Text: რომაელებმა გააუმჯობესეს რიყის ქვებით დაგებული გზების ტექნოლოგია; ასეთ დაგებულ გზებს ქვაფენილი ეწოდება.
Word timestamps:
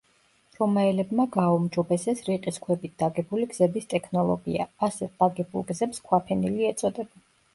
რომაელებმა 0.59 1.25
გააუმჯობესეს 1.35 2.23
რიყის 2.29 2.57
ქვებით 2.63 2.95
დაგებული 3.03 3.45
გზების 3.53 3.87
ტექნოლოგია; 3.93 4.67
ასეთ 4.87 5.13
დაგებულ 5.23 5.67
გზებს 5.73 6.01
ქვაფენილი 6.09 6.69
ეწოდება. 6.71 7.23